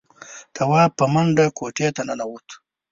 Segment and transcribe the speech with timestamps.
[0.55, 2.47] تواب په منډه کوټې ته ننوت.